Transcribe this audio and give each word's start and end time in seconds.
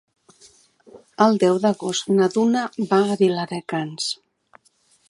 El 1.25 1.37
deu 1.43 1.59
d'agost 1.65 2.11
na 2.17 2.31
Duna 2.37 2.65
va 2.87 3.03
a 3.13 3.21
Viladecans. 3.21 4.11